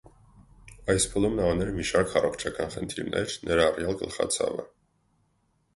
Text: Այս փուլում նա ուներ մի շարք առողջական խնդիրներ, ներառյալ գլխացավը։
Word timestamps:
Այս 0.93 1.03
փուլում 1.11 1.35
նա 1.39 1.49
ուներ 1.55 1.69
մի 1.75 1.85
շարք 1.91 2.15
առողջական 2.21 2.73
խնդիրներ, 2.77 3.37
ներառյալ 3.51 3.97
գլխացավը։ 4.03 4.69